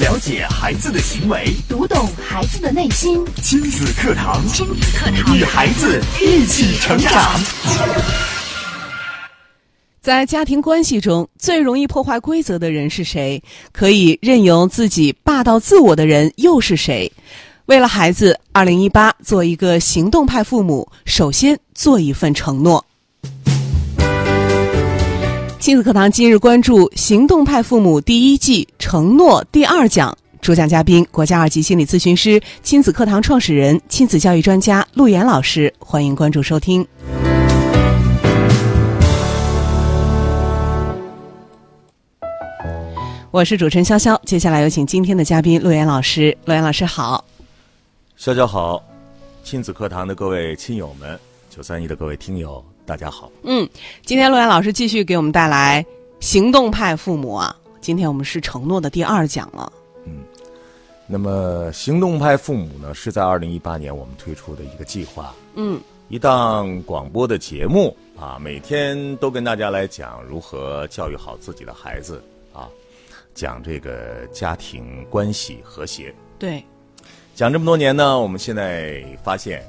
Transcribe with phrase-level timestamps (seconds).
[0.00, 3.24] 了解孩子的行为，读懂孩子的内心。
[3.40, 7.40] 亲子课堂，亲子课堂，与孩子一起成长。
[10.00, 13.40] 在家庭关系中，最容易破坏规则的人是谁？
[13.70, 17.12] 可以任由自己霸道自我的人又是谁？
[17.66, 22.84] 为了孩子，二零一八，做一个行动派父母，首先做一份承诺。
[25.64, 35.72] 亲子课堂今日关注《行动派父母》第一季承诺第二讲，主讲嘉宾国家二级心理咨询师、亲子课堂创始人、亲子教育专家陆岩老师。
[35.78, 36.86] 欢迎关注收听。
[43.30, 46.36] 我是主持人潇潇，接下来有请今天的嘉宾陆岩老师。
[46.44, 47.24] 陆岩老师好，
[48.18, 48.84] 潇潇好，
[49.42, 51.18] 亲子课堂的各位亲友们，
[51.48, 53.30] 九三一的各位听友，大家好。
[53.42, 53.68] 嗯，
[54.04, 55.84] 今天陆岩老师继续给我们带来
[56.20, 57.54] 行动派父母啊。
[57.80, 59.72] 今天我们是承诺的第二讲了。
[60.06, 60.24] 嗯
[61.06, 72.70] 那么，行动派父母呢，是在二零一八年我们推出的一个计划，嗯，一档广播的节目啊，每天都跟大家来讲如何教育好自己的孩子啊，
[73.34, 76.14] 讲这个家庭关系和谐。
[76.38, 76.64] 对，
[77.34, 79.62] 讲这么多年呢，我们现在发现，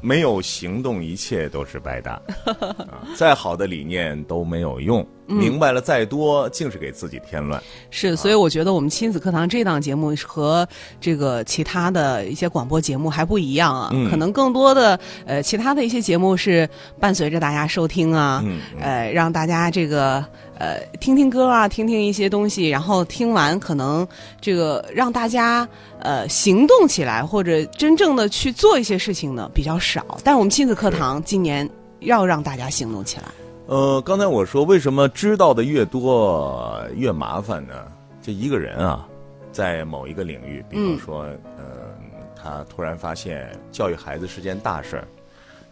[0.00, 2.20] 没有行动，一切都是白搭。
[2.90, 7.62] 啊，再好的理念都没有用，明白了再多，竟是给自己添乱。
[7.90, 10.66] 是，所以我觉得我们亲子课堂这档节目和
[11.00, 14.10] 这个其他的一些广播节目还不一样啊，嗯。
[14.10, 18.60] 可能更多的呃其他的一些节目是伴随着大家收听啊，嗯。
[18.80, 20.24] 呃让大家这个
[20.60, 24.06] 呃听听歌啊，听听一些东西，然后听完可能
[24.40, 25.66] 这个让大家
[26.00, 31.68] 呃行动起来或者真正的去做一些事情呢比较少，但是我们亲子课堂今年
[32.00, 33.24] 要让大家行动起来。
[33.66, 37.74] 呃，刚才我说为什么知道的越多越麻烦呢？
[38.20, 39.08] 这一个人啊，
[39.50, 41.22] 在某一个领域，比如说，
[41.56, 41.94] 呃，
[42.36, 45.08] 他突然发现教育孩子是件大事儿，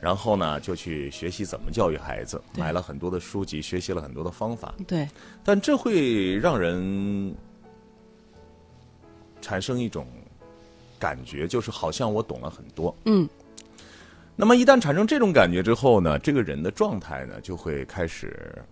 [0.01, 5.09] 然后呢，就去学习怎么教育孩子，买了很多的书籍，学习了很多的方法，对，
[5.43, 7.35] 但这会让人
[9.41, 10.07] 产生一种
[10.99, 12.95] 感觉，就是好像我懂了很多。
[13.07, 13.29] 嗯，
[14.37, 18.65] 那么一旦产生这种感觉之后呢，这个人的状态呢就会开始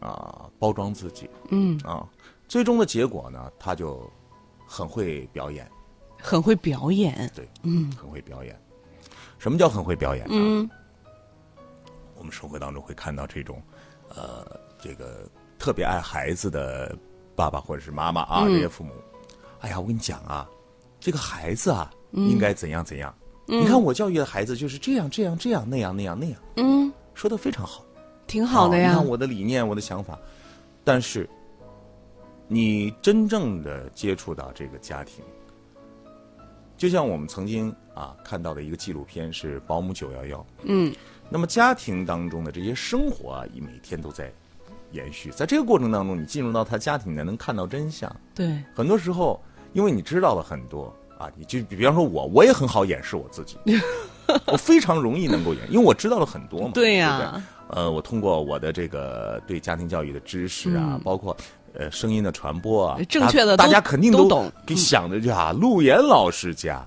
[0.00, 2.04] 啊、包装自己，嗯，啊，
[2.48, 4.10] 最终的结果呢，他就
[4.66, 5.70] 很会表演，
[6.18, 7.30] 很会表演。
[7.36, 7.92] 对，嗯。
[7.92, 8.60] 很会表演。
[9.46, 10.34] 什么叫很会表演呢？
[10.34, 10.68] 嗯
[12.16, 13.62] 我们生活当中会看到这种，
[14.08, 14.44] 呃，
[14.76, 16.98] 这个特别爱孩子的
[17.36, 18.90] 爸爸或者是妈妈啊，嗯这些父母，
[19.60, 20.50] 哎呀，我跟你讲啊，
[20.98, 23.14] 这个孩子啊，嗯应该怎样怎样。
[23.44, 27.84] 你看我教育的孩子就是这样这样这样那样那样那样，嗯，说的非常好。
[28.26, 28.88] 挺好的呀。
[28.88, 30.18] 啊你看我的理念，我的想法，
[30.82, 31.30] 但是
[32.48, 35.24] 你真正的接触到这个家庭，
[36.76, 40.94] 就像我们曾经啊看到的一个纪录片是《保姆九幺幺》，嗯，
[41.30, 44.32] 那么家庭当中的这些生活啊，每天都在
[44.92, 48.14] 延续，在这个过程当中，你进入到他家庭呢，能看到真相。
[48.34, 49.42] 对，很多时候，
[49.72, 53.56] 因为你知道了很多啊，你就比方说我，我也很好掩饰我自己，
[54.46, 56.70] 我非常容易能够掩，因为我知道了很多嘛。
[56.74, 57.42] 对呀。
[57.68, 61.00] 呃，我通过我的这个对家庭教育的知识啊，嗯。
[61.02, 61.36] 包括
[61.78, 66.86] 呃声音的传播啊，正确的大大家肯定都懂给嗯想着去啊，陆岩老师家。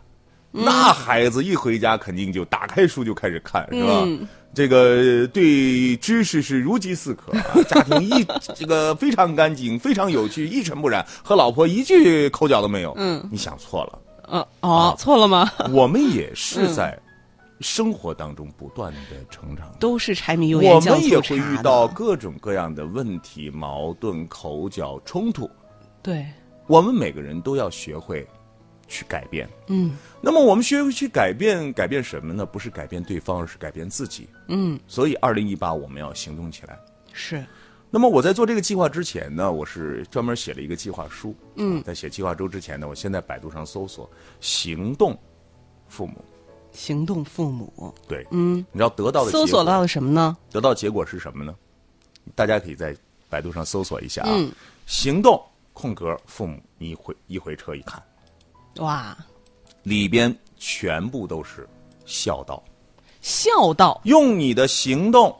[0.52, 4.02] 那孩子一回家肯定就打开书就开始看，是吧？
[4.06, 12.92] 嗯这个对知识是如饥似渴、啊， 家庭一这个非常干净，非常有趣，一尘不染，和老婆一句口角都没有。
[12.98, 15.52] 嗯你想错了，呃哦，错了吗？
[15.72, 16.98] 我们也是在
[17.62, 19.72] 生活当中不断的成长。
[19.80, 25.50] 都是柴米油盐我们也会遇到各种各样的问题、矛盾、口角、冲突，
[26.02, 26.26] 对，
[26.68, 28.28] 我们每个人都要学会
[28.88, 29.50] 去改变。
[29.68, 32.46] 嗯那么我们学会去改变，改变什么呢？
[32.46, 34.28] 不是改变对方，而是改变自己。
[34.48, 36.78] 嗯，所以，二零一八我们要行动起来。
[37.14, 37.46] 是，
[37.90, 41.36] 那么我在做这个计划之前呢，我是专门写了一个计划书。
[41.56, 44.10] 嗯啊在写计划书之前呢，我先在百度上搜索
[44.42, 45.18] “行动
[45.88, 46.24] 父母
[46.72, 47.94] 行动父母”。。
[48.08, 50.38] 对，嗯，你知道得到的搜索到了什么呢？
[50.52, 51.56] 得到结果是什么呢？
[52.36, 52.96] 大家可以在
[53.28, 54.52] 百度上搜索一下啊，嗯
[54.86, 55.42] 行动
[55.74, 58.02] 空格父母，你一回一回车一看，
[58.78, 59.18] 哇，
[59.84, 61.68] 里边全部都是
[62.06, 62.64] 孝道，
[63.22, 65.36] 孝道，用你的行动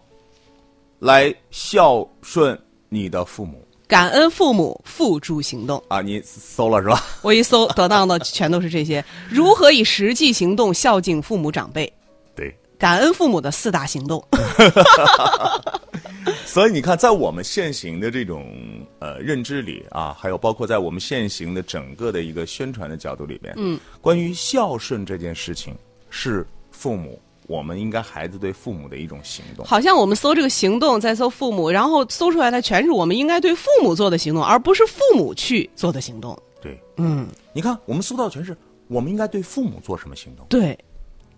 [1.00, 2.60] 来孝顺
[2.90, 5.84] 你的父母感恩父母，付诸行动。
[5.88, 6.00] 啊！
[6.00, 7.04] 你搜了是吧？
[7.24, 11.92] 我一搜得到的全都是这些，如何以实际行动孝敬父母长辈？
[12.36, 14.24] 对，感恩父母的四大行动。
[16.46, 18.54] 所以你看，在我们现行的这种
[19.00, 25.76] 呃认知里啊，还有包括在我们现行的整个的一个宣传的角度里边，嗯，关于孝顺这件事情，
[26.12, 27.20] 是父母
[27.50, 29.66] 我们应该孩子对父母的一种行动。
[29.66, 36.38] 好像我们搜这个行动，在搜父母，然后搜出来的全是我们应该对父母做的行动，而不是父母去做的行动。
[36.62, 38.56] 对，嗯，你看我们搜到全是
[38.88, 40.78] 我们应该对父母做什么行动，对，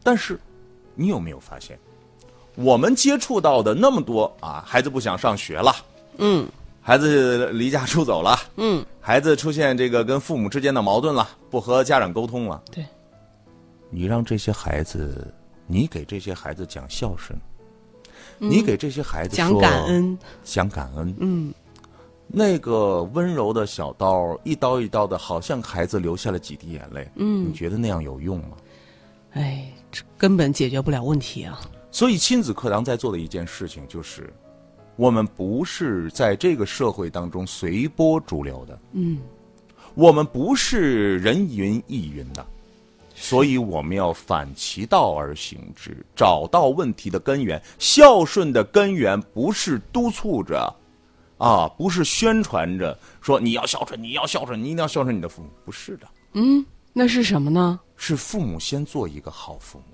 [0.03, 0.37] 但是
[0.93, 1.79] 你有没有发现，
[2.55, 5.73] 我们接触到的那么多啊，孩子不想上学了，
[6.17, 6.45] 嗯。
[6.83, 12.83] 孩子离家出走了，嗯，孩子出现这个跟父母之间的矛盾了，不和家长沟通了，对，
[13.91, 15.31] 你让这些孩子，
[15.71, 17.39] 你给这些孩子讲孝顺，
[18.37, 21.53] 你给这些孩子讲感恩，讲感恩，嗯，
[22.27, 27.47] 那个温柔的小刀，一刀一刀的，好像孩子流下了几滴眼泪，嗯。
[27.47, 28.57] 你觉得那样有用吗？
[29.31, 31.61] 哎，这根本解决不了问题啊。
[31.89, 34.29] 所以亲子课堂在做的一件事情就是，
[34.97, 39.19] 我们不是在这个社会当中随波逐流的，嗯，
[39.95, 42.45] 我们不是人云亦云的，
[43.21, 47.61] 所以我们要反其道而行之，找到问题的根源。
[47.77, 50.75] 孝顺的根源不是督促着，
[51.37, 57.79] 啊，不是宣传着说你要孝顺，你要孝顺，你一定要孝顺你的父母，不是的，嗯，那是什么呢？
[57.95, 59.85] 是父母先做一个好父母。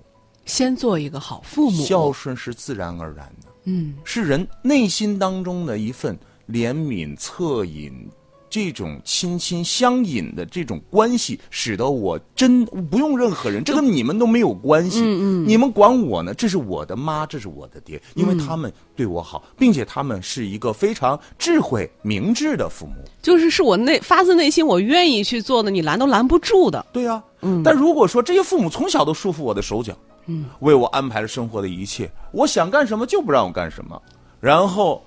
[0.45, 1.83] 先做一个好父母。
[1.83, 8.09] 孝顺是自然而然的，嗯，是人内心当中的一份怜悯、恻隐，
[8.57, 15.01] 这种亲亲相隐的这种关系，使得我真不用任何人，这跟你们都没有关系。
[15.01, 22.95] 嗯嗯，你们管我呢，这是我的妈，这是我的爹，因为他们对我好，并且他们是一个非常智慧、明智的父母。
[23.21, 26.83] 就是是我内发自内心我愿意去做的，你拦都拦不住的。
[26.91, 27.61] 对呀、嗯。
[27.63, 29.95] 但如果说这些父母从小都束缚我的手脚，
[30.25, 34.01] 嗯，为我安排了生活的一切，我想干什么就不让我干什么，
[34.39, 35.05] 然后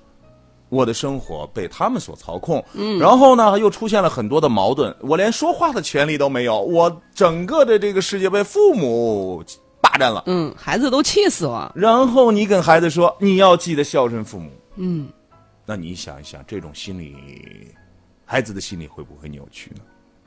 [0.71, 9.43] 我的生活被他们所操控，嗯，然后呢又出现了很多的矛盾，我连说话的权利都没有，我整个的这个世界被父母
[9.81, 10.23] 霸占了。
[10.27, 11.73] 嗯，孩子都气死了。
[11.75, 15.09] 然后你跟孩子说你要记得孝顺父母，嗯，
[15.65, 17.17] 那你想一想，这种心理，
[18.25, 19.81] 孩子的心理会不会扭曲呢？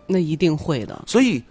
[0.06, 1.05] 那一定会的。
[1.06, 1.43] 所以，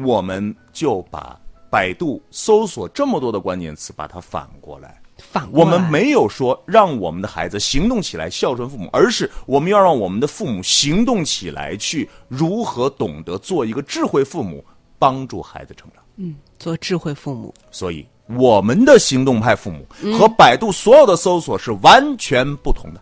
[0.00, 1.38] 我们就把
[1.70, 5.00] 百度搜索这么多的关键词，把它反过来。
[5.18, 14.64] 反我们没有说让我们的孩子行动起来孝顺父母，而是我们要让我们的父母行动起来，去如何懂得做一个智慧父母，
[14.98, 16.02] 帮助孩子成长。
[16.16, 17.54] 嗯做智慧父母。
[17.70, 19.86] 所以，我们的行动派父母
[20.16, 23.00] 和百度所有的搜索是完全不同的，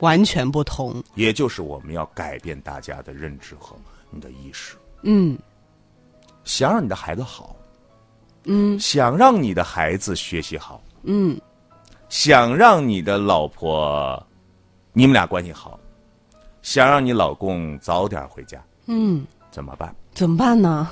[0.00, 1.02] 完全不同。
[1.14, 3.76] 也就是我们要改变大家的认知和
[4.10, 4.76] 你的意识。
[5.02, 5.38] 嗯
[6.44, 7.54] 想让你的孩子好，
[8.44, 11.40] 嗯想让你的孩子学习好，嗯，
[12.08, 14.26] 想让你的老婆，
[14.92, 15.78] 你们俩关系好，
[16.62, 19.94] 想让你老公早点回家，嗯，怎么办？
[20.12, 20.88] 怎么办呢？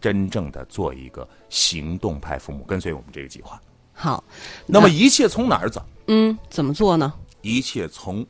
[0.00, 3.60] 真正的做一个行动派父母，跟随我们这个计划。
[3.92, 4.22] 好，
[4.64, 5.82] 那么一切从哪儿走？
[6.06, 7.12] 嗯，怎么做呢？
[7.42, 8.24] 一切从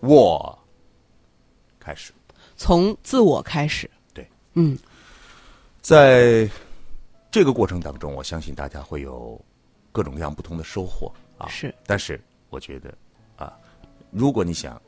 [0.00, 0.58] 我
[1.78, 2.12] 开始。
[2.56, 3.90] 从自我开始。
[4.14, 4.78] 对，嗯
[5.82, 6.48] 在
[7.30, 9.38] 这个过程当中，我相信大家会有
[9.92, 11.48] 各种各样不同的收获啊。
[11.48, 12.92] 是，但是我觉得
[13.36, 13.52] 啊，
[14.10, 14.80] 如果你想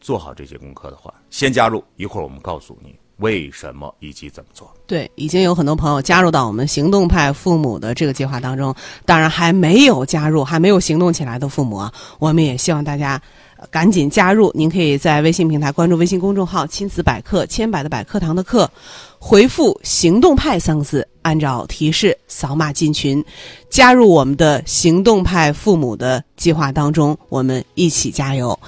[0.00, 4.70] 做好这些功课的话，先加入，一会儿我们告诉你为什么以及怎么做。
[4.86, 8.74] 对，已经有很多朋友加入到我们行动派父母的这个计划当中。
[9.06, 13.20] 当然，还没有加入、还没有行动起来的父母啊，我们也希望大家
[13.56, 14.50] 呃赶紧加入。
[14.54, 18.70] 您可以在微信平台关注微信公众号“亲子百科”，千百的百课堂的课，
[19.18, 23.24] 回复“行动派”三个字，按照提示扫码进群，
[23.70, 28.58] 加入我们的行动派父母的计划当中，我们一起加油。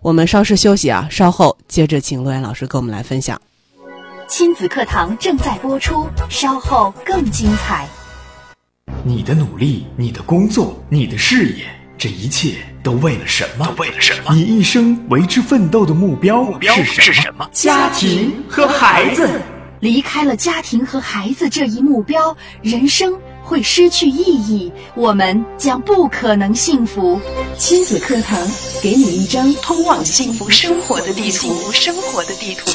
[0.00, 3.40] 我们稍事休息啊，稍后接着请陆岩老师跟我们来分享。
[4.28, 7.88] 亲子课堂正在播出，稍后更精彩。
[9.02, 11.64] 你的努力，你的工作，你的事业，
[11.98, 13.66] 这一切都为了什么？
[13.66, 14.32] 都为了什么？
[14.32, 17.48] 你一生为之奋斗的目标目标是什么？
[17.50, 19.28] 家庭和孩子。
[19.80, 23.12] 离开了家庭和孩子这一目标，人生
[23.42, 27.20] 会失去意义，我们将不可能幸福。
[27.58, 28.38] 亲子课堂
[28.82, 31.54] 给你一张通往幸福生活的地图。
[31.72, 32.70] 生活的地图。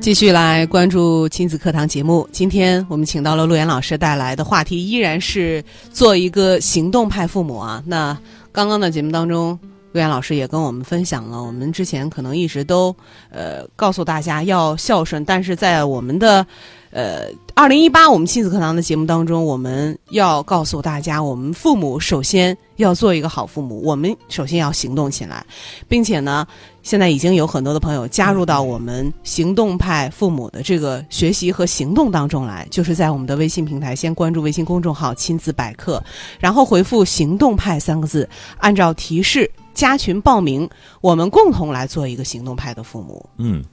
[0.00, 2.28] 继续来关注亲子课堂节目。
[2.32, 7.80] 今天我们请到了陆岩老师带来的话题，依然是做一个行动派父母啊。
[7.86, 8.18] 那
[8.50, 9.56] 刚刚的节目当中，
[9.92, 12.94] 魏岩老师也跟我们分享了，我们之前可能一直都
[13.30, 16.46] 呃告诉大家要孝顺，但是在我们的
[16.90, 25.44] 呃二零一八我们亲子课堂的节目当中，我们要告诉大家，我们父母首先要做一个好父母，我们首先要行动起来，
[25.86, 26.46] 并且呢，
[26.82, 36.02] 现在已经有很多的朋友加入到我们行动派父母的这个学习和行动当中来，就是在我们的微信平台先关注微信公众号“亲子百科”，
[36.40, 39.50] 然后回复“行动派”三个字，按照提示。
[39.74, 40.68] 加群报名，
[41.00, 43.24] 我们共同来做一个行动派的父母。
[43.38, 43.64] 嗯，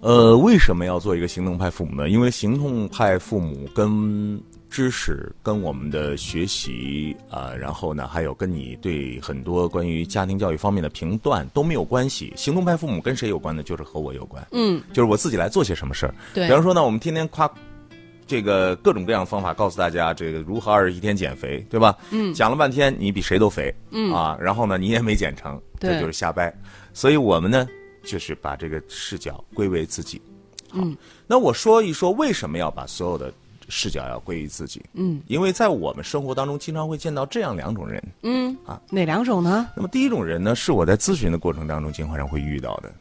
[0.00, 2.08] 呃，为什么要做一个行动派父母呢？
[2.08, 12.32] 因为行动派父母跟知识、跟我们的学习啊，然后呢，还有跟你对很多关于家庭教育方面的评断都没有关系。
[12.36, 13.62] 行动派父母跟谁有关呢？
[13.62, 14.46] 就是和我有关。
[14.52, 16.14] 嗯，就是我自己来做些什么事儿。
[16.34, 17.50] 对，比方说呢，我们天天夸。
[18.26, 21.96] 这个各种各样的方法告诉大家，这个如何二十一天减肥，对吧？
[22.10, 26.52] 嗯，讲了半天，你比谁都肥，嗯啊，然后呢，你也没减成，这就是瞎掰。
[26.92, 27.66] 所以我们呢，
[28.04, 30.20] 就是把这个视角归为自己。
[30.72, 33.32] 嗯，那我说一说为什么要把所有的
[33.68, 34.82] 视角要归于自己？
[34.94, 38.02] 嗯，因为在我们生活当中，经常会见到这样两种人。
[38.22, 39.68] 嗯啊，哪两种呢？
[39.76, 42.92] 那么第一种人呢，是我在咨询的过程当中经常会遇到的。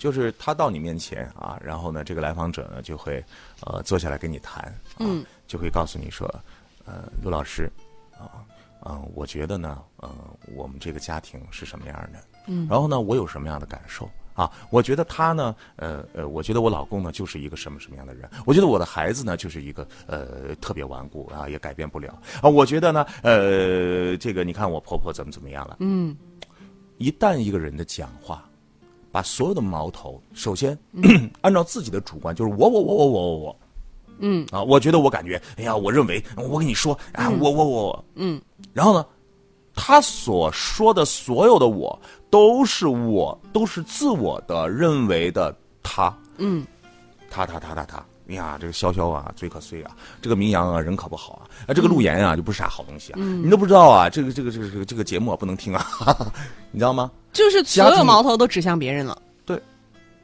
[0.00, 3.22] 就是他到你面前啊，然后呢，这个来访者呢就会，
[3.66, 6.26] 呃，坐下来跟你谈，嗯，就会告诉你说，
[6.86, 7.70] 呃，陆老师，
[8.18, 8.40] 啊，
[8.86, 10.10] 嗯，我觉得呢，呃，
[10.56, 14.50] 我们这个家庭是什么样的，嗯，然后呢，我有什么样的感受啊？
[14.70, 22.48] 我觉得他呢，呃呃，我觉得我老公呢就是一个什么什么样的人，我觉得我的孩子呢就是一个呃特别顽固啊，也改变不了啊。
[22.48, 26.16] 我觉得呢，呃，这个你看我婆婆怎么怎么样了，嗯，
[26.96, 28.42] 一旦一个人的讲话。
[29.12, 30.78] 把所有的矛头，首先
[31.42, 33.56] 按照自己的主观，就是我我我我我我我，
[34.18, 34.46] 嗯。
[34.52, 38.40] 啊，我觉得我感觉，哎呀，我认为，我跟你说啊，我我我，嗯，
[38.72, 39.04] 然后呢，
[39.74, 41.98] 他所说的所有的我，
[42.30, 46.64] 都是我，都是自我的认为的他，嗯，
[47.30, 55.84] 他他他他他，哎呀，这个潇潇啊，嘴可碎啊，这个明阳啊，人可不好啊，啊，这个陆岩啊，就不是啥好东西啊，你都不知道啊，这个这个这个这个这个节目啊，不能听啊，
[56.70, 57.10] 你知道吗？
[57.32, 59.20] 就是所有矛头都指向别人了。
[59.44, 59.60] 对，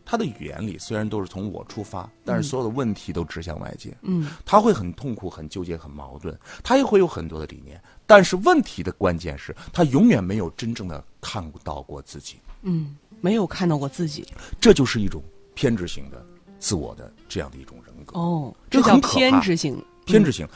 [0.05, 3.97] 他的语言里虽然都是从我出发，但是所有的问题都指向外界。
[4.03, 12.37] 嗯，他会很痛苦、很纠结、很矛盾，他也会有很多的理念，但是问题的关键是他永远没有真正的看到过自己。
[12.63, 14.27] 嗯，没有看到过自己。
[14.61, 15.23] 这就是一种
[15.55, 16.25] 偏执型的
[16.59, 18.19] 自我的这样的一种人格。
[18.19, 19.83] 哦，这叫偏执型。
[20.05, 20.47] 偏执型。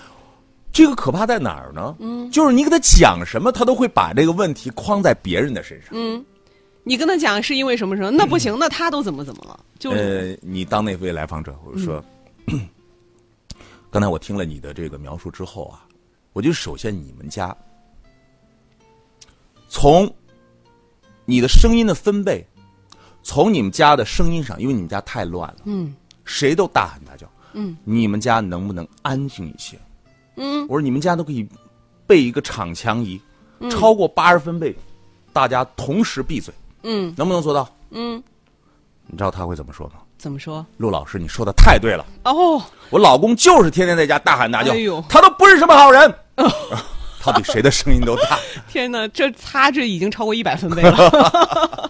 [0.73, 1.97] 这个可怕在哪儿呢？
[1.99, 5.91] 嗯，就是你给他讲什么，他都会把这个问题框在别人的身上。
[5.93, 6.25] 嗯。
[6.83, 8.11] 你跟他讲是因为什么什么？
[8.11, 9.61] 那不行，那他都怎么怎么了？
[9.79, 12.03] 就呃，你当那位来访者，或者说，
[13.91, 15.85] 刚才我听了你的这个描述之后啊，
[16.33, 17.55] 我觉得首先你们家
[19.69, 20.11] 从
[21.27, 22.45] 你的声音的分贝，
[23.23, 29.79] 从你们家的声音上，因为你们家太乱了，嗯，谁都大喊大叫，嗯，你们家能不能安静一些？
[30.37, 31.47] 嗯，我说你们家都可以
[32.07, 33.21] 备一个场强仪，
[33.71, 34.75] 超过八十分贝，
[35.33, 36.53] 大家同时闭嘴。
[36.83, 37.69] 嗯，能不能做到？
[37.91, 38.23] 嗯，
[39.07, 39.95] 你知道他会怎么说吗？
[40.17, 40.65] 怎么说？
[40.77, 42.05] 陆老师，你说的太对了。
[42.25, 46.15] 哦，我老公就是天天在家大喊大叫，哎呦他都不是什么好人。
[47.23, 48.39] 他比谁的声音都大。
[48.67, 51.90] 天哪，这他这已经超过一百分贝了。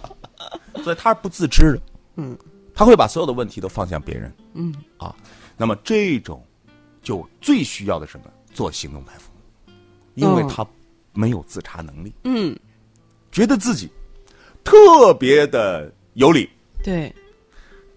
[0.83, 1.81] 所以他是不自知的。
[2.15, 2.37] 嗯，
[2.73, 4.33] 他会把所有的问题都放向别人。
[4.53, 5.15] 嗯，啊，
[5.57, 6.43] 那么这种
[7.01, 8.25] 就最需要的什么？
[8.53, 9.73] 做行动派父母，
[10.15, 10.67] 因为他
[11.13, 12.11] 没有自查能力。
[12.25, 12.53] 嗯，
[13.31, 13.89] 觉得自己。
[14.63, 16.47] 特别的有理，
[16.83, 17.11] 对，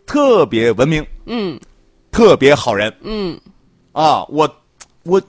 [0.07, 1.61] 特别文明，嗯，
[2.11, 3.39] 特别好人，嗯，
[3.93, 4.49] 啊，我
[5.03, 5.21] 我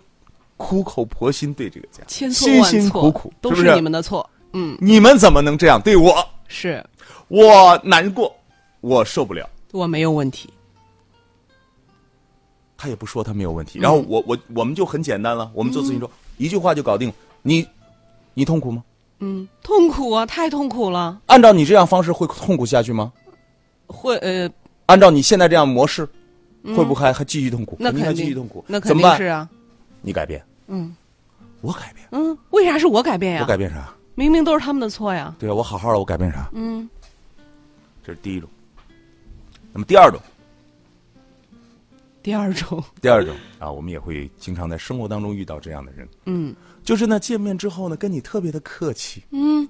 [0.56, 6.26] 苦口婆心对这个家，千错辛辛苦苦，都是你们的错，嗯，你们怎么能这样对我？
[6.48, 6.82] 是
[7.28, 8.36] 我难过，
[8.82, 9.50] 我受不了。
[9.72, 10.50] 我没有问题，
[12.78, 17.12] 他也不说他没有问题，然后我我我们就很简单了，我们做咨询说一句话就搞定。
[17.42, 17.68] 你
[18.34, 18.84] 你痛苦吗？
[19.20, 23.12] 嗯，痛苦啊，太痛苦了，按照你这样方式会痛苦下去吗？
[23.88, 24.50] 会呃，
[24.88, 26.08] 按照你现在这样模式，
[26.76, 27.78] 会不会还还继续痛苦？
[27.80, 28.98] 那肯定继续痛苦，那肯？
[28.98, 29.48] 定是啊，
[30.02, 30.96] 你改变，嗯
[31.62, 33.42] 我改变，嗯，为啥是我改变呀？
[33.42, 33.94] 我改变啥？
[34.16, 36.50] 明明都是他们的错呀，对啊，我好好的，我改变啥？
[36.54, 36.90] 嗯
[38.06, 38.50] 这是第一种。
[39.74, 40.22] 那么第二种，
[42.22, 49.68] 第二种，第二种啊，我们也会经常在生活当中遇到这样的人，嗯就是呢，见面之后呢，跟你特别的客气，嗯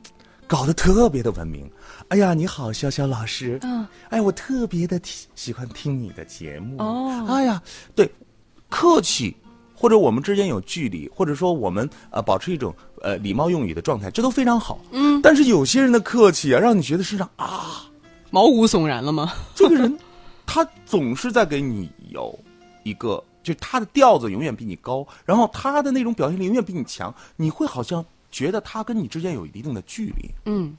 [0.47, 1.67] 搞得特别的文明。
[2.09, 3.57] 哎呀，你好，潇潇老师。
[3.63, 6.77] 嗯，哎，我特别的喜喜欢听你的节目。
[6.77, 7.59] 哦哎呀，
[7.95, 8.07] 对，
[8.69, 9.35] 客气，
[9.73, 14.79] 或者我们之间有距离，或者说我们呃保持一种呃礼貌用语的状态，这都非常好。
[14.91, 17.89] 嗯，但是有些人的客气啊，让你觉得身上啊，
[18.31, 19.33] 毛骨悚然了吗？
[19.55, 19.97] 这个人，
[20.45, 22.37] 他总是在给你有
[22.83, 30.29] 一个，就他的调子永远比你高，然后他的那种表现力永远比你强，你会好像觉得他跟你之间有一定的距离。
[30.45, 30.75] 嗯，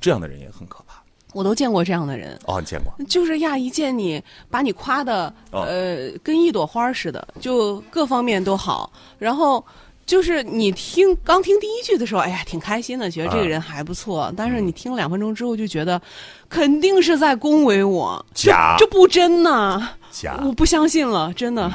[0.00, 1.02] 这样的人也很可怕。
[1.34, 2.38] 我都见过这样的人。
[2.46, 2.90] 哦，你见过？
[3.04, 8.90] 就是呀，一见你，把你夸的哦呃，跟一朵花似的，就各方面都好。
[9.18, 9.62] 然后
[10.08, 14.32] 就是你听刚听第一句的时候，哎呀，挺开心的，觉得这个人还不错。
[14.34, 16.00] 但是你听两分钟之后，就觉得
[16.48, 18.74] 肯定是在恭维我，假。
[18.78, 20.40] 这不真呐，假。
[20.46, 21.70] 我不相信了，真的。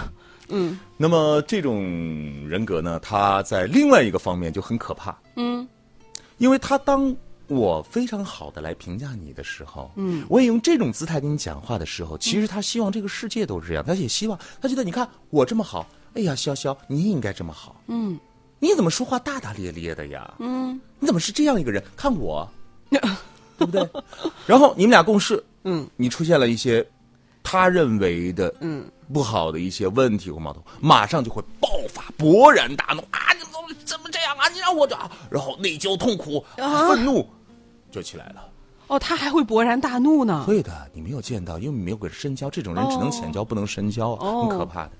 [0.50, 0.80] 嗯。
[0.98, 1.80] 那么这种
[2.50, 5.68] 人格呢，他在另外一个方面就很可怕，嗯。
[6.40, 7.16] 因为他当
[7.48, 15.86] 我非常好的来评价你的时候，嗯，我也用这种姿态跟你讲话的时候，其实他希望这个世界都是这样，他也希望他觉得你看我这么好，
[16.16, 18.20] 哎呀，潇潇你也应该这么好，嗯
[18.60, 20.34] 你怎么说话大大咧咧的呀？
[20.40, 21.84] 嗯你怎么是这样一个人？
[21.96, 22.48] 看我，
[22.90, 23.00] 对
[23.58, 23.90] 不对？
[24.46, 26.86] 然后你们俩共事，嗯你出现了一些
[27.42, 33.20] 他认为的嗯，不好的一些问题或矛盾，马上就会爆发，勃然大怒啊！
[33.34, 34.48] 你怎么怎么这样啊？
[34.50, 37.28] 你让我这样，然后内疚、痛苦、啊愤怒
[37.92, 38.48] 就起来了。
[38.88, 40.44] 哦，他还会勃然大怒呢。
[40.46, 44.92] 会的，你没有见到，因为你没有跟他深交，这种人只能浅交，不能深交，哦很可怕的，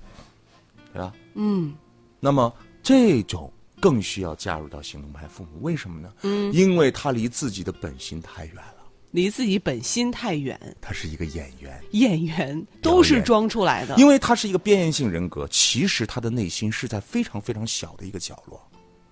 [0.94, 1.12] 对吧？
[1.34, 1.74] 嗯
[2.20, 2.50] 那么
[2.82, 6.10] 这种更需要加入到行动派父母，为什么呢？
[6.22, 11.78] 嗯，因为他离自己的本心太远了，离自己本心太远，他是一个演员。
[11.90, 13.94] 演员都是装出来的。
[13.96, 18.60] 因为他是一个边缘性人格，其实他的内心是在非常非常小的一个角落。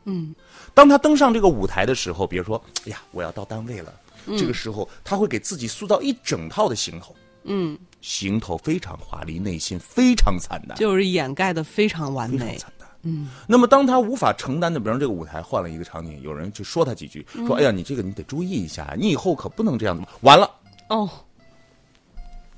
[0.04, 0.34] 嗯
[0.74, 3.94] 当他登上这个舞台的时候，比如说，哎呀，我要到单位了，
[4.26, 12.58] 嗯这个时候他会给自己塑造一整套的行头，嗯，行头非常华丽，内心非常惨淡，就是掩盖的非常完美。
[12.58, 12.86] 惨淡。
[13.04, 20.48] 嗯那么，当他无法承担的，比方这个舞台换了一个场景，有人就说他几句，嗯说：“哎呀，你这个你得注意一下，你以后可不能这样子。”完了，
[20.88, 21.08] 哦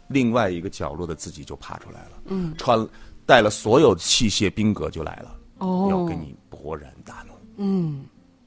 [0.09, 2.87] 另外一个角落的自己就爬出来了，嗯穿
[3.25, 7.33] 带了所有器械兵革就来了，哦，要给你勃然大怒。
[7.57, 8.05] 嗯，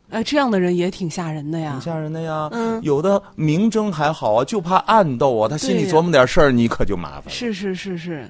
[0.10, 1.82] 哎，这样的人也挺吓人的呀挺。
[1.82, 2.50] 吓人的呀。
[2.54, 5.48] 嗯有的明争还好啊，就怕暗斗啊。
[5.48, 8.30] 他心里琢磨点事儿，你可就麻烦了，是是是是，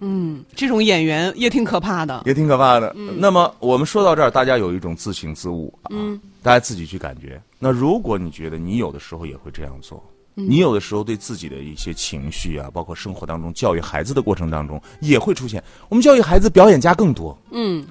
[0.00, 2.22] 嗯，这种演员也挺可怕的。
[2.24, 2.94] 也挺可怕的。
[3.18, 7.40] 那么我们说到这儿，大家有一种自省自悟啊，嗯大家自己去感觉。
[7.58, 10.02] 那如果你觉得你有的时候也会这样做。
[10.36, 15.62] 嗯你有的时候对自己的一些情绪啊，包括生活当中教育孩子的过程当中，也会出现。
[15.88, 17.84] 我们教育孩子表演家更多，嗯，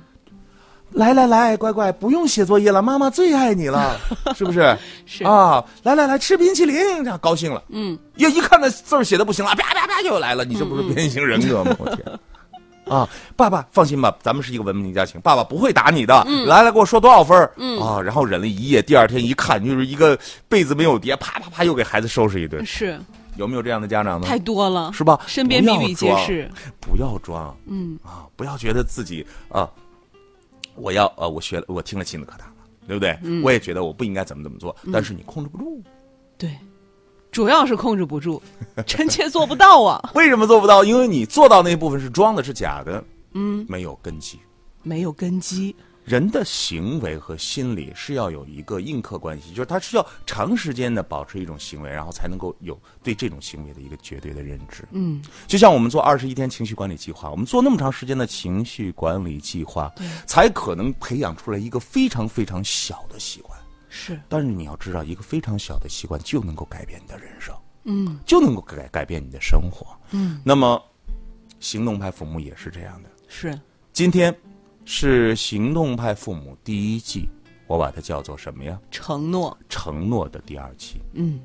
[0.91, 3.95] 来来来，乖乖，不用写作业了，妈妈最爱你了，
[4.35, 4.77] 是不是？
[5.05, 7.63] 是啊，来来来，吃冰淇淋，这样高兴了。
[7.69, 11.75] 嗯，一一看那字儿写的不行了，啪啪啪又来了，你这不是变形人格吗？
[11.79, 12.19] 我天！
[12.85, 16.25] 啊，爸爸放心吧，咱们是一个文明家庭，爸爸不会打你的。
[16.47, 22.65] 来来，给我说多少分嗯啊，然后忍了一夜，第二天一看就是一个被子没有叠，啪啪啪又给孩子收拾一顿。
[22.65, 22.99] 是
[23.37, 24.27] 有没有这样的家长呢？
[24.27, 25.19] 太多了，是吧？
[25.27, 26.49] 身边比比皆装是。
[26.81, 28.25] 不要装嗯啊！
[28.35, 29.69] 不要觉得自己啊，
[30.79, 32.55] 我要呃，我学了，我听了亲子课堂了，
[32.87, 33.17] 对不对？
[33.23, 35.81] 嗯我也觉得我不应该怎么怎么做，但是你控制不住。
[36.37, 36.57] 对，
[37.31, 38.41] 主要是控制不住，
[38.87, 40.01] 臣妾做不到啊。
[40.15, 40.83] 为什么做不到？
[40.83, 44.39] 因为你做到那部分是装的，是假的，嗯，没有根基。
[44.81, 45.75] 没有根基。
[46.09, 54.83] 人的行为和心理是要有一个映客关系，就是他是要长时间的保持一种行为，然后才能够有对这种行为的一个绝对的认知。
[54.89, 59.93] 嗯就像我们做二十一天情绪管理计划，我们做那么长时间的情绪管理计划，
[60.25, 63.55] 才可能培养出来一个非常非常小的习惯。
[63.87, 69.95] 是，但是你要知道，一个非常小的习惯就能够改变你的人生，嗯就能够改改变你的生活。
[70.09, 70.81] 嗯，那么，
[71.59, 73.09] 行动派父母也是这样的。
[73.27, 73.59] 是，
[73.93, 74.35] 今天
[74.91, 77.29] 是行动派父母第一季，
[77.67, 78.75] 我把它叫做什么呀？
[78.89, 79.55] 承诺。
[79.69, 80.99] 承诺的第二期。
[81.13, 81.39] 嗯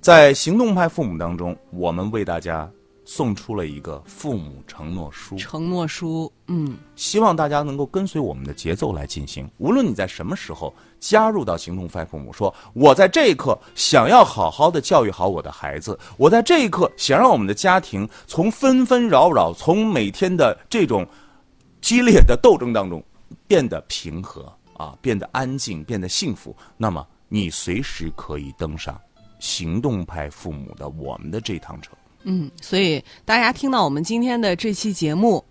[0.00, 2.68] 在行动派父母当中，我们为大家
[3.04, 6.30] 送出了一个父母承诺书，承诺书。
[6.48, 9.48] 嗯希望大家能够跟随我们的节奏来进行。
[9.58, 21.06] 无论你在什么时候加入到行动派父母，说我在这一刻想要好好的教育好我的孩子，我在这一刻想让我们的家庭从纷纷扰扰，从每天的这种
[21.80, 23.02] 激烈的斗争当中
[23.46, 26.54] 变得平和啊，变得安静，变得幸福。
[26.76, 29.00] 那么你随时可以登上
[29.38, 31.92] 行动派父母的我们的这趟车。
[32.24, 35.42] 嗯，所以大家听到我们今天的这期节目，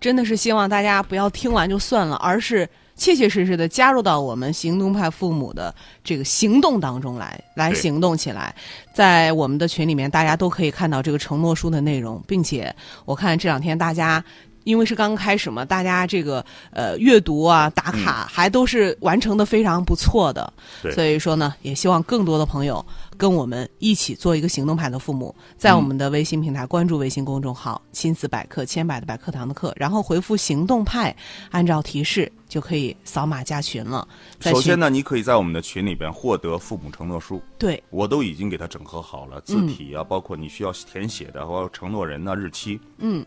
[0.00, 8.54] 真的是希望大家不要听完就算了，而是切切实实的加入到我们行动派父母的这个行动当中来，来行动起来。
[8.94, 12.74] 在我们的群里面，大家都可以看到这个承诺书的内容，并且
[13.06, 14.22] 我看这两天大家
[14.64, 20.92] 因为是刚开始嘛，大家这个呃阅读啊、打卡还都是完成的非常不错的，对。
[20.92, 22.84] 所以说呢，也希望更多的朋友
[23.16, 31.14] 跟我们一起做一个行动派的父母，在我们的微信平台关注微信公众号“亲子百科”千百的百课堂的课，然后回复“行动派”，
[31.50, 34.06] 按照提示就可以扫码加群了。
[34.40, 42.80] 群首先呢，你可以在我们的群里边获得父母承诺书，对，我都已经给他整合好了，字体啊，包括你需要填写的，包括承诺人呐、日期。
[42.98, 43.24] 嗯，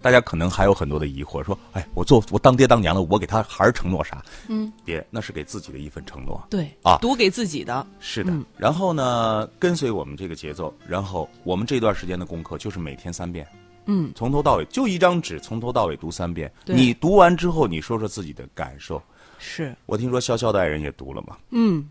[0.00, 6.42] 大家可能还有很多的疑惑，说：“哎，我做我当爹当娘了，我给他孩儿承诺啥？”嗯，别，那是给自己的一份承诺。
[6.48, 13.46] 对啊读给自己的，是的，嗯然后呢，跟随我们这个节奏，然后我们这段时间的功课就是每天三遍，
[13.86, 16.50] 嗯，从头到尾就一张纸，从头到尾读三遍。
[16.64, 19.02] 你读完之后，你说说自己的感受。
[19.38, 19.74] 是。
[19.86, 21.88] 我听说潇潇的爱人也读了嘛，嗯，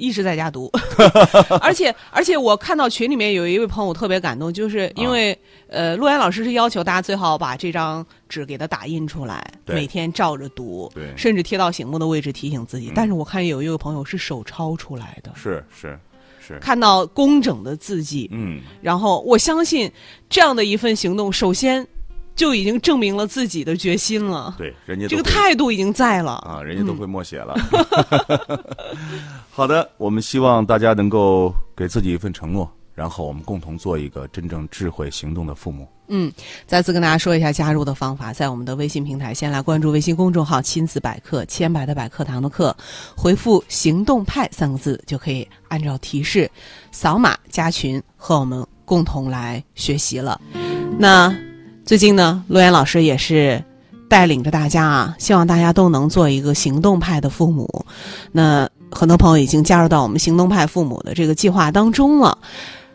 [0.00, 0.70] 一直在家读，
[1.60, 12.90] 而且而且我看到群里面有一位朋友特别感动，就是因为、呃，陆岩老师是要求大家最好把这张纸给他打印出来，每天照着读，对甚至贴到醒目的位置提醒自己。
[12.94, 15.98] 但是我看有一位朋友是手抄出来的，是是
[16.40, 19.90] 是，看到工整的字迹，嗯，然后我相信
[20.28, 21.86] 这样的一份行动，首先
[22.34, 26.32] 就已经证明了自己的决心了，对，人家这个态度已经在了。
[26.36, 27.54] 啊，人家都会默写了。
[29.50, 35.86] 好的，我们希望大家能够给自己一份承诺，然后我们共同做一个真正智慧行动的父母。
[36.12, 36.32] 嗯，
[36.66, 42.76] 再次跟大家说一下加入的方法，在我们的微信平台，先来关注微信公众号“亲子百科”，千百的百课堂的课，
[43.14, 46.50] 回复“行动派”三个字，就可以按照提示
[46.90, 50.40] 扫码加群，和我们共同来学习了。
[50.98, 51.32] 那
[51.84, 53.62] 最近呢，陆岩老师也是
[54.08, 57.84] 带领着大家啊，希望大家都能做一个行动派的父母。
[58.30, 62.36] 那很多朋友已经加入到我们行动派父母的这个计划当中了。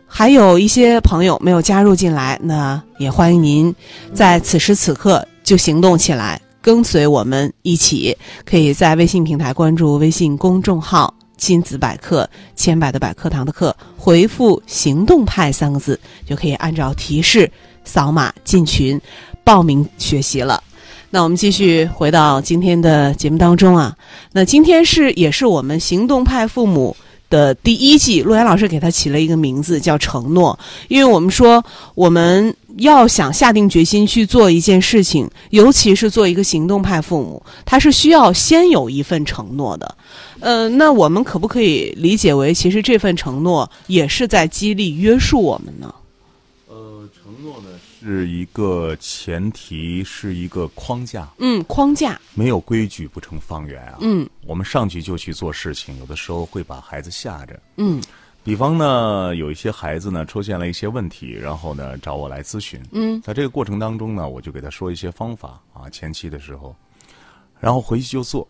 [0.06, 3.74] 还有一些朋友没有加入进来，那也欢迎您
[4.14, 17.50] 在此时此刻就行动起来，跟随我们一起，可以在微信平台关注微信公众号“亲子百科”，千百的百课堂的课，回复“行动派”三个字，就可以按照提示
[17.86, 19.00] 扫码进群
[19.42, 20.62] 报名学习了。
[21.08, 23.96] 那我们继续回到今天的节目当中啊，
[24.32, 26.94] 那今天是也是我们行动派父母。
[27.28, 31.60] 的第一季，陆岩老师给他起了一个名字叫承诺，因为我们说
[31.96, 39.96] 我们要想下定决心去做一件事情，尤其是做一个行动派父母，他是需要先有一份承诺的。
[40.38, 45.92] 呃，那我们可不可以理解为，其实这份承诺也是在激励约束我们呢？
[48.06, 53.98] 是一个前提，是一个框架，嗯，框架，没有规矩不成方圆啊。
[54.00, 57.60] 嗯我们上去就去做事情，有的时候会把孩子吓着。
[57.78, 58.00] 嗯
[58.44, 62.80] 比方呢，有一些孩子呢出现了一些问题，然后呢找我来咨询。
[62.92, 66.76] 嗯，在这个过程当中呢，我就给他说一些方法啊，前期的时候，
[67.58, 68.46] 然后回去就做，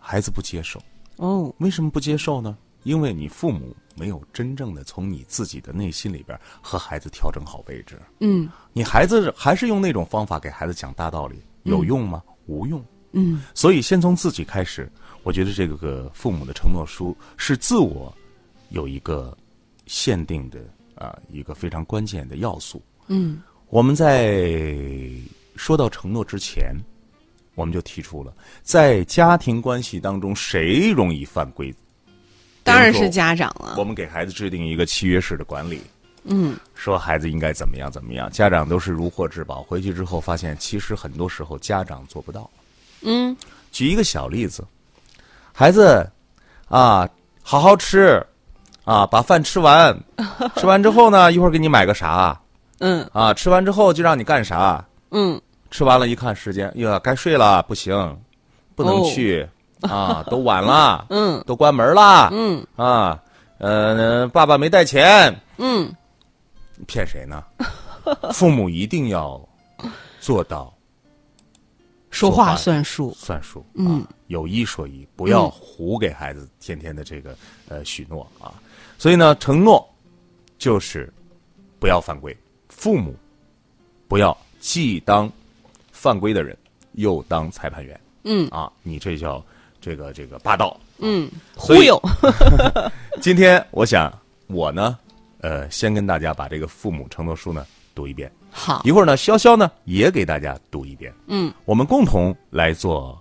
[0.00, 0.82] 孩子不接受。
[1.18, 2.58] 哦，为什么不接受呢？
[2.82, 7.98] 因为你父母没有真正的从你自己的内心里边和孩子调整好位置。
[8.20, 12.22] 嗯你孩子还是用那种方法给孩子讲大道理，有用吗？
[12.46, 12.82] 无用。
[13.12, 14.90] 嗯所以先从自己开始，
[15.22, 18.14] 我觉得这个父母的承诺书是自我
[18.70, 19.36] 有一个
[19.86, 20.60] 限定的
[20.94, 22.82] 啊、一个非常关键的要素。
[23.06, 24.74] 嗯我们在
[25.56, 26.74] 说到承诺之前，
[27.54, 28.32] 我们就提出了，
[28.62, 31.74] 在家庭关系当中，谁容易犯规？
[32.68, 33.84] 当然是家长了我。
[33.84, 35.80] 们给孩子制定一个契约式的管理，
[36.24, 39.62] 嗯说孩子应该怎么样怎么样，家长都是如获至宝。
[39.62, 42.48] 回去之后发现，其实很多时候家长做不到。
[43.02, 43.36] 嗯
[43.72, 44.64] 举一个小例子，
[45.52, 46.08] 孩子
[46.68, 47.08] 啊，
[47.42, 48.24] 好好吃
[48.84, 49.98] 啊，把饭吃完，
[50.56, 52.38] 吃完之后呢，一会儿给你买个啥
[52.80, 53.32] 嗯啊？
[53.34, 54.84] 吃完之后就让你干啥？
[55.10, 58.18] 嗯吃完了，一看时间，呀，该睡了，不行，
[58.74, 59.46] 不能去、
[59.82, 61.42] 啊， 都晚了，嗯。
[61.46, 62.66] 都关门了嗯。
[62.76, 63.22] 啊，
[63.58, 65.92] 呃，爸爸没带钱，嗯。
[66.86, 67.42] 骗谁呢？
[68.32, 69.40] 父母一定要
[70.20, 70.72] 做到
[72.10, 73.12] 说话算数。
[73.14, 74.00] 算数，嗯。
[74.00, 77.36] 啊，有一说一，不要胡给孩子天天的这个
[77.68, 78.54] 呃许诺啊。
[78.96, 79.86] 所以呢，承诺
[80.56, 81.12] 就是
[81.78, 82.36] 不要犯规，
[82.68, 83.14] 父母
[84.08, 85.30] 不要既当
[85.92, 86.56] 犯规的人，
[86.92, 88.00] 又当裁判员。
[88.24, 88.48] 嗯。
[88.48, 89.44] 啊，你这叫
[89.88, 90.78] 这个这个霸道。
[90.98, 91.98] 嗯，忽悠。
[93.22, 94.12] 今天我想
[94.48, 94.98] 我呢，
[95.40, 101.10] 呃，先跟大家把这个父母承诺书呢读一遍，好一，会儿呢，潇潇呢也给大家读一遍。
[101.26, 103.18] 嗯我们共同来做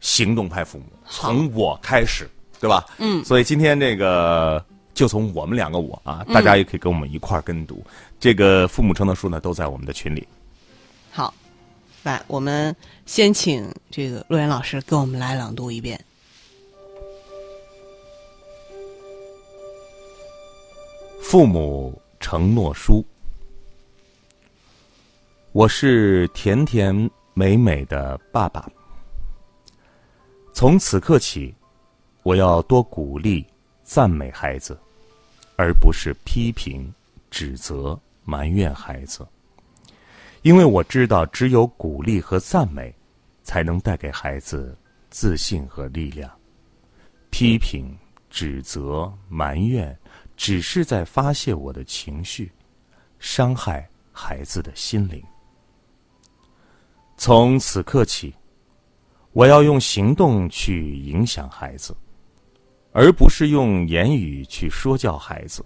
[0.00, 2.84] 行动派父母，从我开始，对吧？
[2.98, 7.84] 嗯所以今天这个就从我们两个我啊，大家也可以跟我们一块儿跟读。
[8.18, 10.26] 这个父母承诺书呢，都在我们的群里。
[11.12, 11.32] 好。
[12.02, 12.74] 来，我们
[13.06, 16.04] 先请这个陆岩老师给我们来朗读一遍。
[21.20, 23.04] 父母承诺书，
[25.52, 28.68] 我是甜甜美美的爸爸。
[30.52, 31.54] 从此刻起，
[32.24, 33.46] 我要多鼓励、
[33.84, 34.76] 赞美孩子，
[35.56, 36.92] 而不是批评、
[37.30, 39.24] 指责、埋怨孩子。
[40.42, 42.94] 因为我知道，只有鼓励和赞美，
[43.42, 44.76] 才能带给孩子
[45.08, 46.30] 自信和力量。
[47.30, 47.96] 批评、
[48.28, 49.96] 指责、埋怨。
[50.34, 52.50] 只是在发泄我的情绪，
[53.20, 55.22] 伤害孩子的心灵。
[57.16, 58.34] 从此刻起，
[59.32, 61.94] 我要用行动去影响孩子，
[62.90, 65.64] 而不是用言语去说教孩子，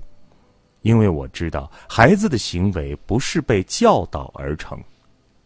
[0.86, 4.80] 因为我知道孩子的行为不是被教导而成，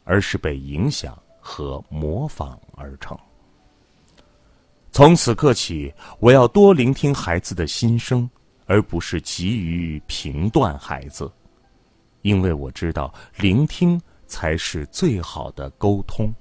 [0.04, 3.18] 而是被影响和模仿而成。
[4.92, 8.28] 从此刻起，我要多聆听孩子的心声。
[8.66, 11.28] 而不是急于评断孩子，
[12.22, 16.32] 因为我知道聆听才是最好的沟通。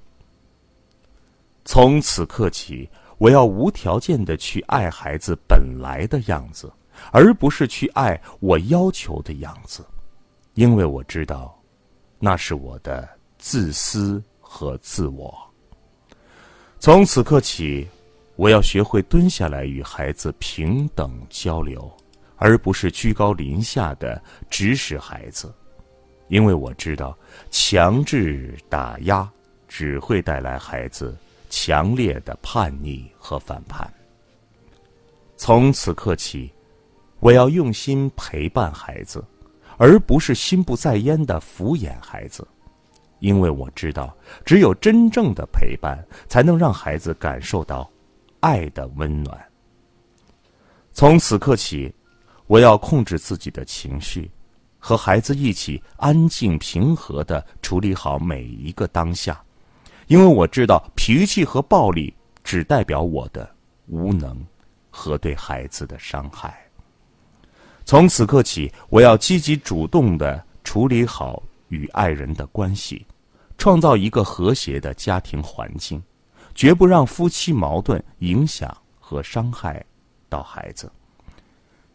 [1.66, 6.72] 从此刻起，我要无条件的去爱孩子本来的样子，
[7.12, 9.86] 而不是去爱我要求的样子，
[10.54, 11.58] 因为我知道，
[12.20, 13.08] 那是我的
[13.38, 15.34] 自私和自我。
[16.80, 17.88] 从此刻起，
[18.36, 21.92] 我要学会蹲下来与孩子平等交流。
[22.42, 25.54] 而不是居高临下的指使孩子，
[26.30, 27.14] 因为我知道
[27.52, 29.30] 强制打压
[29.68, 31.14] 只会带来孩子
[31.50, 33.94] 强烈的叛逆和反叛。
[35.36, 36.50] 从此刻起，
[37.20, 39.24] 我要用心陪伴孩子，
[39.78, 42.48] 而不是心不在焉的敷衍孩子，
[43.20, 47.90] 因为我知道只有真正的陪伴，才能让孩子感受到
[48.40, 49.38] 爱的温暖。
[50.92, 51.94] 从此刻起。
[52.48, 54.28] 我要控制自己的情绪，
[54.80, 59.40] 和孩子一起安静平和的处理好每一个当下，
[60.08, 62.12] 因为我知道脾气和暴力
[62.44, 63.48] 只代表我的
[63.86, 64.44] 无能
[64.90, 66.60] 和对孩子的伤害。
[67.90, 73.04] 从此刻起，我要积极主动的处理好与爱人的关系，
[73.58, 76.00] 创造一个和谐的家庭环境，
[76.54, 79.84] 绝不让夫妻矛盾影响和伤害
[80.30, 80.88] 到孩子。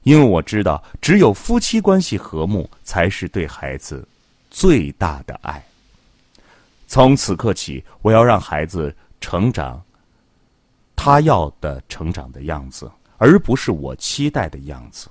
[0.02, 4.04] 因为我知道，只有夫妻关系和睦，才是对孩子
[4.50, 5.64] 最大的爱。
[6.88, 9.80] 从此刻起，我要让孩子成长
[10.96, 15.08] 他要的成长的样子，而不是我期待的样子。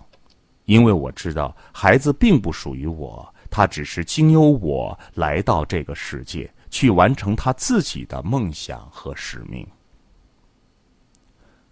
[0.65, 9.67] 因为我知道，孩子并不属于我，他只是经由我来到这个世界，去完成他自己的梦想和使命。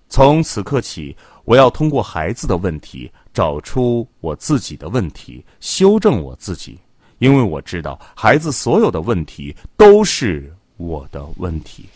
[0.10, 1.16] 从此刻起。
[1.44, 6.80] 我要通过孩子的问题找出我自己的问题，修正我自己，
[7.18, 11.90] 因为我知道孩子所有的问题都是我的问题，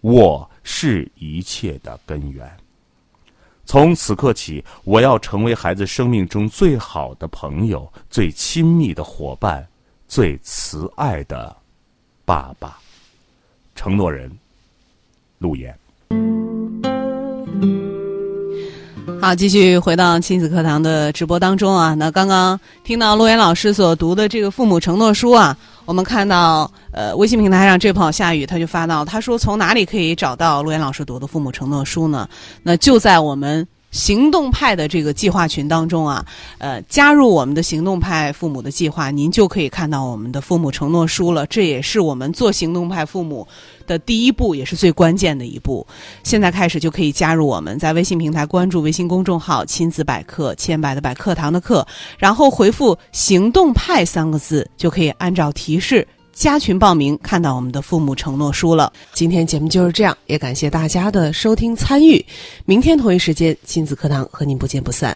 [0.00, 2.48] 我是一切的根源。
[3.72, 9.66] 从此刻起，我要成为孩子生命中最好的朋友、最亲密的伙伴、
[10.06, 11.56] 最慈爱的
[12.22, 12.78] 爸爸。
[13.74, 14.30] 承诺人，
[15.38, 15.74] 陆岩。
[19.20, 21.94] 好，继续回到亲子课堂的直播当中啊。
[21.94, 32.28] 那刚刚听到陆岩老师所读的这个父母承诺书啊，我们看到呃微信平台上这朋友夏雨他就发到，他说从哪里可以找到陆岩老师读的父母承诺书呢？
[32.62, 33.66] 那就在我们。
[33.92, 36.24] 行动派的这个计划群当中啊，
[36.56, 41.44] 呃，加入我们的行动派父母的计划，您就可以看到我们的父母承诺书了。
[41.48, 43.46] 这也是我们做行动派父母
[43.92, 45.86] 的第一步，也是最关键的一步。
[46.22, 56.06] 现在开始就可以加入我们，在微信平台关注微信公众号“亲子百科”，千百的百课堂的课，然后回复“行动派”三个字，就可以按照提示。
[56.32, 58.90] 加群报名，看到我们的父母承诺书了。
[59.12, 62.24] 今天节目就是这样，也感谢大家的收听参与。
[62.64, 65.14] 明天同一时间，亲子课堂和您不见不散。